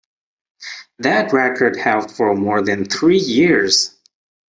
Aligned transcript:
That 0.97 1.31
record 1.31 1.75
held 1.75 2.09
for 2.09 2.33
more 2.33 2.63
than 2.63 2.85
three 2.85 3.19
years. 3.19 3.99